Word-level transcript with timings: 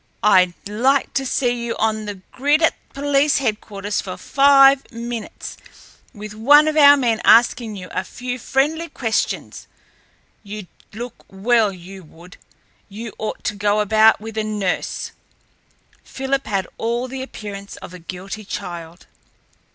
I'd 0.23 0.55
like 0.67 1.13
to 1.13 1.27
see 1.27 1.63
you 1.63 1.75
on 1.77 2.05
the 2.05 2.15
grid 2.31 2.63
at 2.63 2.73
police 2.91 3.37
headquarters 3.37 4.01
for 4.01 4.17
five 4.17 4.91
minutes, 4.91 5.57
with 6.11 6.33
one 6.33 6.67
of 6.67 6.75
our 6.75 6.97
men 6.97 7.21
asking 7.23 7.75
you 7.75 7.87
a 7.91 8.03
few 8.03 8.39
friendly 8.39 8.89
questions! 8.89 9.67
You'd 10.41 10.65
look 10.91 11.13
well, 11.27 11.71
you 11.71 12.03
would! 12.03 12.37
You 12.89 13.13
ought 13.19 13.43
to 13.43 13.53
go 13.53 13.79
about 13.79 14.19
with 14.19 14.39
a 14.39 14.43
nurse!" 14.43 15.11
Philip 16.03 16.47
had 16.47 16.65
all 16.79 17.07
the 17.07 17.21
appearance 17.21 17.75
of 17.75 17.93
a 17.93 17.99
guilty 17.99 18.43
child. 18.43 19.05